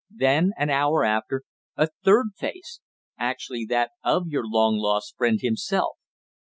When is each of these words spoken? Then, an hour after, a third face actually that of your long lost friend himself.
Then, 0.15 0.53
an 0.57 0.71
hour 0.71 1.05
after, 1.05 1.43
a 1.75 1.87
third 2.03 2.29
face 2.35 2.79
actually 3.19 3.65
that 3.69 3.91
of 4.03 4.25
your 4.29 4.47
long 4.47 4.79
lost 4.79 5.15
friend 5.15 5.39
himself. 5.39 5.97